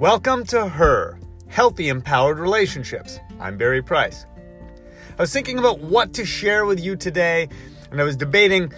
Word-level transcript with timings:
Welcome 0.00 0.46
to 0.46 0.66
Her 0.66 1.18
Healthy 1.48 1.90
Empowered 1.90 2.38
Relationships. 2.38 3.20
I'm 3.38 3.58
Barry 3.58 3.82
Price. 3.82 4.24
I 5.18 5.20
was 5.20 5.30
thinking 5.30 5.58
about 5.58 5.80
what 5.80 6.14
to 6.14 6.24
share 6.24 6.64
with 6.64 6.80
you 6.80 6.96
today, 6.96 7.50
and 7.90 8.00
I 8.00 8.04
was 8.04 8.16
debating 8.16 8.72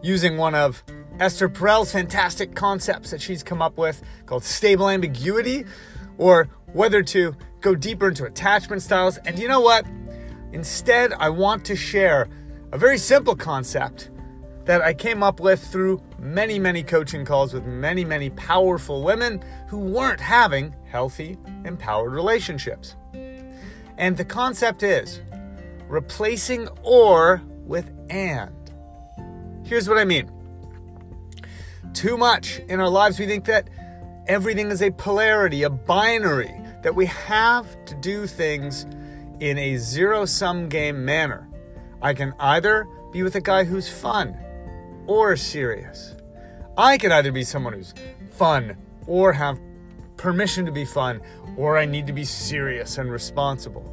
using 0.00 0.36
one 0.36 0.54
of 0.54 0.84
Esther 1.18 1.48
Perel's 1.48 1.90
fantastic 1.90 2.54
concepts 2.54 3.10
that 3.10 3.20
she's 3.20 3.42
come 3.42 3.60
up 3.60 3.78
with 3.78 4.00
called 4.26 4.44
stable 4.44 4.88
ambiguity, 4.88 5.64
or 6.18 6.48
whether 6.72 7.02
to 7.02 7.34
go 7.62 7.74
deeper 7.74 8.06
into 8.06 8.24
attachment 8.24 8.80
styles. 8.80 9.16
And 9.26 9.40
you 9.40 9.48
know 9.48 9.60
what? 9.60 9.84
Instead, 10.52 11.12
I 11.14 11.30
want 11.30 11.64
to 11.64 11.74
share 11.74 12.28
a 12.70 12.78
very 12.78 12.96
simple 12.96 13.34
concept 13.34 14.10
that 14.70 14.82
I 14.82 14.94
came 14.94 15.20
up 15.20 15.40
with 15.40 15.60
through 15.66 16.00
many, 16.16 16.56
many 16.56 16.84
coaching 16.84 17.24
calls 17.24 17.52
with 17.52 17.64
many, 17.64 18.04
many 18.04 18.30
powerful 18.30 19.02
women 19.02 19.42
who 19.66 19.78
weren't 19.78 20.20
having 20.20 20.76
healthy, 20.84 21.36
empowered 21.64 22.12
relationships. 22.12 22.94
And 23.98 24.16
the 24.16 24.24
concept 24.24 24.84
is 24.84 25.22
replacing 25.88 26.68
or 26.84 27.42
with 27.64 27.90
and. 28.10 28.52
Here's 29.64 29.88
what 29.88 29.98
I 29.98 30.04
mean. 30.04 30.30
Too 31.92 32.16
much 32.16 32.60
in 32.68 32.78
our 32.78 32.88
lives, 32.88 33.18
we 33.18 33.26
think 33.26 33.46
that 33.46 33.68
everything 34.28 34.70
is 34.70 34.82
a 34.82 34.92
polarity, 34.92 35.64
a 35.64 35.70
binary, 35.70 36.54
that 36.84 36.94
we 36.94 37.06
have 37.06 37.66
to 37.86 37.96
do 37.96 38.24
things 38.24 38.86
in 39.40 39.58
a 39.58 39.78
zero 39.78 40.26
sum 40.26 40.68
game 40.68 41.04
manner. 41.04 41.48
I 42.00 42.14
can 42.14 42.34
either 42.38 42.86
be 43.10 43.24
with 43.24 43.34
a 43.34 43.40
guy 43.40 43.64
who's 43.64 43.88
fun 43.88 44.36
or 45.10 45.34
serious. 45.34 46.14
I 46.78 46.96
can 46.96 47.10
either 47.10 47.32
be 47.32 47.42
someone 47.42 47.72
who's 47.72 47.94
fun 48.30 48.76
or 49.08 49.32
have 49.32 49.58
permission 50.16 50.64
to 50.66 50.70
be 50.70 50.84
fun, 50.84 51.20
or 51.56 51.76
I 51.76 51.84
need 51.84 52.06
to 52.06 52.12
be 52.12 52.24
serious 52.24 52.96
and 52.96 53.10
responsible. 53.10 53.84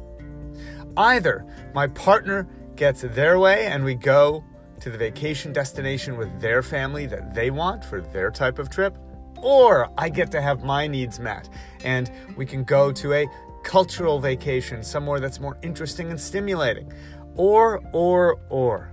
Either 0.96 1.44
my 1.74 1.88
partner 1.88 2.46
gets 2.76 3.02
their 3.02 3.40
way 3.40 3.66
and 3.66 3.84
we 3.84 3.96
go 3.96 4.44
to 4.78 4.90
the 4.90 4.96
vacation 4.96 5.52
destination 5.52 6.16
with 6.16 6.40
their 6.40 6.62
family 6.62 7.04
that 7.06 7.34
they 7.34 7.50
want 7.50 7.84
for 7.84 8.00
their 8.00 8.30
type 8.30 8.60
of 8.60 8.70
trip, 8.70 8.96
or 9.42 9.90
I 9.98 10.10
get 10.10 10.30
to 10.30 10.40
have 10.40 10.62
my 10.62 10.86
needs 10.86 11.18
met 11.18 11.48
and 11.82 12.12
we 12.36 12.46
can 12.46 12.62
go 12.62 12.92
to 12.92 13.12
a 13.12 13.26
cultural 13.64 14.20
vacation 14.20 14.84
somewhere 14.84 15.18
that's 15.18 15.40
more 15.40 15.58
interesting 15.62 16.10
and 16.10 16.20
stimulating. 16.20 16.92
Or, 17.34 17.82
or, 17.92 18.38
or. 18.50 18.92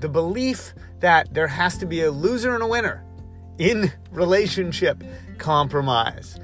The 0.00 0.08
belief 0.08 0.74
that 1.00 1.32
there 1.32 1.48
has 1.48 1.78
to 1.78 1.86
be 1.86 2.02
a 2.02 2.10
loser 2.10 2.54
and 2.54 2.62
a 2.62 2.66
winner 2.66 3.04
in 3.58 3.92
relationship 4.10 5.04
compromise, 5.38 6.40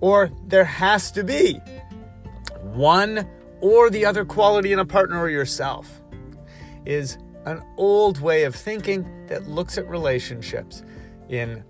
or 0.00 0.30
there 0.46 0.64
has 0.64 1.10
to 1.12 1.24
be 1.24 1.60
one 2.62 3.28
or 3.60 3.90
the 3.90 4.06
other 4.06 4.24
quality 4.24 4.72
in 4.72 4.78
a 4.78 4.84
partner 4.84 5.18
or 5.18 5.28
yourself, 5.28 6.00
is 6.86 7.18
an 7.44 7.62
old 7.76 8.20
way 8.20 8.44
of 8.44 8.54
thinking 8.54 9.26
that 9.26 9.48
looks 9.48 9.76
at 9.76 9.88
relationships 9.88 10.82
in 11.28 11.64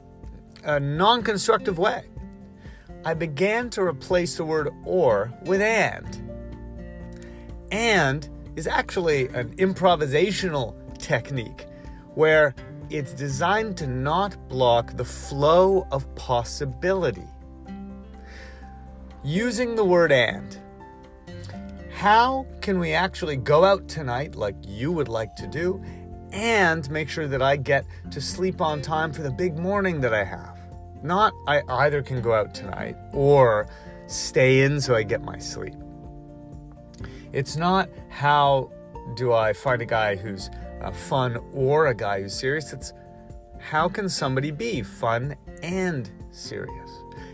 a 0.65 0.79
non 0.79 1.23
constructive 1.23 1.79
way. 1.79 2.05
I 3.05 3.15
began 3.15 3.71
to 3.71 3.83
replace 3.83 4.37
the 4.37 4.45
word 4.45 4.69
or 4.85 5.33
with 5.45 5.63
and. 5.63 6.25
And 7.71 8.29
is 8.57 8.67
actually 8.67 9.29
an 9.29 9.55
improvisational 9.57 10.75
technique 10.99 11.67
where 12.15 12.55
it's 12.91 13.13
designed 13.13 13.77
to 13.77 13.87
not 13.87 14.49
block 14.49 14.97
the 14.97 15.05
flow 15.05 15.87
of 15.93 16.13
possibility. 16.15 17.29
Using 19.23 19.75
the 19.75 19.85
word 19.85 20.11
and, 20.11 20.59
how 21.93 22.47
can 22.61 22.79
we 22.79 22.93
actually 22.93 23.37
go 23.37 23.65
out 23.65 23.89
tonight 23.89 24.37
like 24.37 24.55
you 24.67 24.93
would 24.93 25.09
like 25.09 25.35
to 25.37 25.47
do 25.47 25.83
and 26.33 26.89
make 26.91 27.09
sure 27.09 27.27
that 27.27 27.43
I 27.43 27.57
get 27.57 27.85
to 28.11 28.21
sleep 28.21 28.61
on 28.61 28.81
time 28.81 29.13
for 29.13 29.23
the 29.23 29.31
big 29.31 29.59
morning 29.59 30.01
that 30.01 30.15
I 30.15 30.25
have? 30.25 30.59
Not 31.03 31.33
I 31.47 31.63
either 31.69 32.03
can 32.03 32.23
go 32.23 32.33
out 32.33 32.55
tonight 32.55 32.97
or 33.13 33.69
stay 34.07 34.63
in 34.63 34.81
so 34.81 34.95
I 34.95 35.03
get 35.03 35.23
my 35.23 35.39
sleep. 35.39 35.75
It's 37.33 37.57
not 37.57 37.89
how 38.09 38.71
do 39.15 39.33
I 39.33 39.53
find 39.53 39.83
a 39.83 39.87
guy 39.87 40.17
who's 40.17 40.51
uh, 40.83 40.91
fun 40.93 41.39
or 41.53 41.87
a 41.87 41.95
guy 41.95 42.23
who's 42.23 42.35
serious. 42.35 42.73
It's 42.73 42.93
how 43.59 43.89
can 43.89 44.09
somebody 44.09 44.51
be 44.51 44.83
fun 44.83 45.37
and 45.63 46.11
serious? 46.31 46.91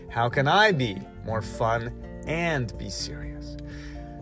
How 0.09 0.29
can 0.29 0.47
I 0.47 0.71
be 0.71 0.97
more 1.25 1.41
fun 1.41 1.93
and 2.27 2.75
be 2.77 2.89
serious? 2.89 3.57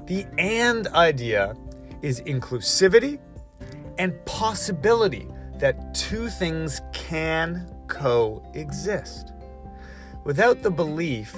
The 0.07 0.25
and 0.37 0.87
idea 0.87 1.55
is 2.01 2.21
inclusivity 2.21 3.19
and 3.97 4.13
possibility 4.25 5.27
that 5.59 5.93
two 5.93 6.29
things 6.29 6.81
can 6.91 7.73
coexist. 7.87 9.31
Without 10.25 10.61
the 10.61 10.71
belief, 10.71 11.35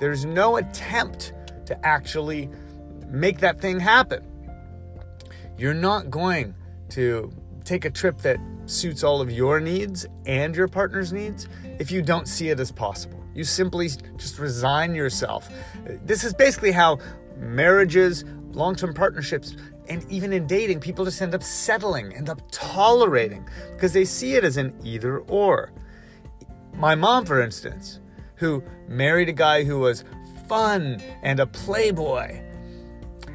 there's 0.00 0.24
no 0.24 0.56
attempt 0.56 1.32
to 1.66 1.86
actually 1.86 2.48
make 3.08 3.38
that 3.40 3.60
thing 3.60 3.80
happen. 3.80 4.24
You're 5.58 5.74
not 5.74 6.10
going 6.10 6.54
to 6.90 7.32
take 7.64 7.84
a 7.84 7.90
trip 7.90 8.18
that 8.18 8.38
suits 8.66 9.02
all 9.02 9.20
of 9.20 9.30
your 9.30 9.60
needs 9.60 10.06
and 10.26 10.54
your 10.56 10.68
partner's 10.68 11.12
needs 11.12 11.48
if 11.78 11.90
you 11.90 12.02
don't 12.02 12.26
see 12.26 12.48
it 12.48 12.60
as 12.60 12.72
possible. 12.72 13.22
You 13.34 13.44
simply 13.44 13.88
just 14.16 14.38
resign 14.38 14.94
yourself. 14.94 15.48
This 16.04 16.24
is 16.24 16.34
basically 16.34 16.72
how 16.72 16.98
marriages, 17.36 18.24
long 18.52 18.74
term 18.74 18.94
partnerships, 18.94 19.54
and 19.88 20.04
even 20.10 20.32
in 20.32 20.46
dating, 20.46 20.80
people 20.80 21.04
just 21.04 21.22
end 21.22 21.34
up 21.34 21.42
settling, 21.42 22.12
end 22.12 22.28
up 22.28 22.42
tolerating 22.50 23.48
because 23.72 23.92
they 23.92 24.04
see 24.04 24.34
it 24.34 24.44
as 24.44 24.56
an 24.56 24.74
either 24.84 25.20
or. 25.20 25.72
My 26.74 26.94
mom, 26.94 27.24
for 27.26 27.40
instance, 27.40 28.00
who 28.36 28.62
married 28.86 29.28
a 29.28 29.32
guy 29.32 29.64
who 29.64 29.78
was 29.78 30.04
fun 30.48 31.02
and 31.22 31.40
a 31.40 31.46
playboy, 31.46 32.40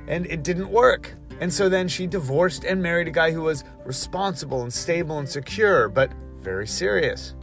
and 0.08 0.26
it 0.28 0.44
didn't 0.44 0.70
work. 0.70 1.16
And 1.40 1.52
so 1.52 1.70
then 1.70 1.88
she 1.88 2.08
divorced 2.08 2.64
and 2.64 2.82
married 2.82 3.08
a 3.08 3.12
guy 3.12 3.32
who 3.32 3.42
was 3.42 3.64
responsible 3.86 4.62
and 4.62 4.74
stable 4.74 5.20
and 5.20 5.28
secure, 5.28 5.90
but 5.90 6.12
very 6.40 6.68
serious. 6.68 7.36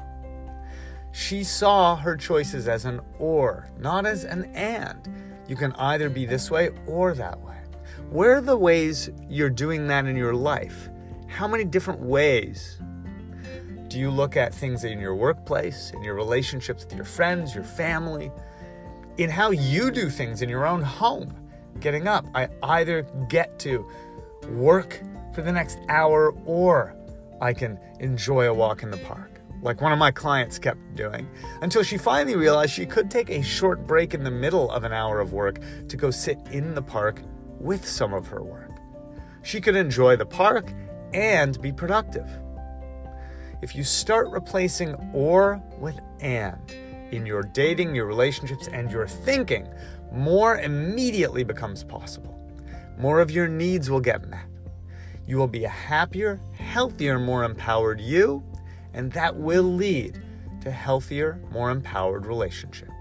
She 1.13 1.43
saw 1.43 1.97
her 1.97 2.17
choices 2.17 2.69
as 2.69 2.85
an 2.85 3.01
or, 3.19 3.69
not 3.79 4.07
as 4.07 4.25
an 4.25 4.45
and. 4.55 5.09
You 5.49 5.57
can 5.57 5.73
either 5.73 6.09
be 6.09 6.27
this 6.27 6.51
way 6.51 6.71
or 6.87 7.15
that 7.15 7.41
way. 7.41 7.57
Where 8.11 8.37
are 8.37 8.41
the 8.41 8.57
ways 8.57 9.11
you're 9.29 9.51
doing 9.51 9.89
that 9.89 10.07
in 10.07 10.17
your 10.17 10.35
life? 10.35 10.89
How 11.27 11.49
many 11.49 11.65
different 11.65 12.01
ways 12.01 12.79
do 13.89 13.99
you 13.99 14.11
look 14.11 14.37
at 14.37 14.55
things 14.55 14.85
in 14.85 15.01
your 15.01 15.17
workplace, 15.17 15.91
in 15.95 16.05
your 16.05 16.15
relationships 16.15 16.85
with 16.85 16.95
your 16.95 17.05
friends, 17.05 17.55
your 17.55 17.65
family, 17.65 18.31
in 19.17 19.29
how 19.29 19.51
you 19.51 19.91
do 19.91 20.09
things 20.09 20.43
in 20.43 20.49
your 20.49 20.65
own 20.65 20.81
home? 20.81 21.35
Getting 21.79 22.09
up. 22.09 22.27
I 22.35 22.49
either 22.63 23.03
get 23.29 23.59
to 23.61 23.87
work 24.49 25.01
for 25.35 25.43
the 25.43 25.53
next 25.53 25.79
hour 25.89 26.35
or 26.45 26.97
I 27.41 27.53
can 27.53 27.79
enjoy 28.01 28.49
a 28.49 28.55
walk 28.55 28.83
in 28.83 28.91
the 28.91 28.99
park, 28.99 29.41
like 29.63 29.81
one 29.81 29.93
of 29.93 29.99
my 29.99 30.11
clients 30.11 30.59
kept 30.59 30.95
doing, 30.95 31.29
until 31.63 31.83
she 31.83 31.97
finally 31.97 32.37
realized 32.37 32.73
she 32.73 32.87
could 32.87 33.11
take 33.11 33.31
a 33.31 33.43
short 33.43 33.87
break 33.87 34.13
in 34.13 34.25
the 34.25 34.31
middle 34.31 34.71
of 34.71 34.85
an 34.85 34.93
hour 34.93 35.21
of 35.21 35.33
work 35.33 35.59
to 35.89 35.97
go 35.97 36.11
sit 36.11 36.39
in 36.51 36.75
the 36.75 36.83
park 36.83 37.23
with 37.59 37.87
some 37.87 38.13
of 38.13 38.27
her 38.27 38.43
work. 38.43 38.71
She 39.43 39.61
could 39.61 39.77
enjoy 39.77 40.17
the 40.17 40.27
park 40.27 40.73
and 41.15 41.61
be 41.63 41.73
productive. 41.73 42.29
If 43.63 43.75
you 43.75 43.85
start 43.85 44.29
replacing 44.31 44.95
or 45.13 45.63
with 45.79 45.99
and 46.21 46.59
in 47.11 47.27
your 47.27 47.43
dating, 47.43 47.95
your 47.95 48.07
relationships, 48.07 48.69
and 48.69 48.91
your 48.91 49.07
thinking, 49.07 49.69
more 50.13 50.59
immediately 50.59 51.45
becomes 51.45 51.85
possible. 51.85 52.37
More 52.99 53.21
of 53.21 53.31
your 53.31 53.49
needs 53.49 53.91
will 53.91 54.01
get 54.01 54.29
met. 54.29 54.47
You 55.27 55.37
will 55.37 55.47
be 55.49 55.65
a 55.65 55.69
happier, 55.69 56.41
healthier, 56.59 57.19
more 57.19 57.45
empowered 57.45 58.01
you, 58.01 58.43
and 58.93 59.13
that 59.13 59.37
will 59.37 59.63
lead 59.63 60.21
to 60.63 60.71
healthier, 60.71 61.41
more 61.51 61.71
empowered 61.71 62.27
relationships. 62.27 62.93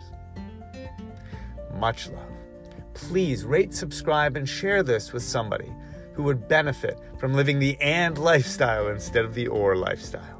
Much 1.75 2.09
love. 2.09 2.25
Please 2.93 3.43
rate, 3.43 3.73
subscribe, 3.73 4.37
and 4.37 4.47
share 4.47 4.83
this 4.83 5.11
with 5.13 5.23
somebody 5.23 5.71
who 6.13 6.23
would 6.23 6.47
benefit 6.47 6.99
from 7.17 7.33
living 7.33 7.59
the 7.59 7.79
and 7.79 8.17
lifestyle 8.17 8.87
instead 8.89 9.25
of 9.25 9.33
the 9.33 9.47
or 9.47 9.75
lifestyle. 9.75 10.38